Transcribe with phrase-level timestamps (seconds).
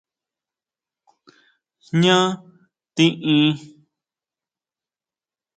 [1.87, 2.17] ¿Jñá
[2.95, 3.49] tiʼin?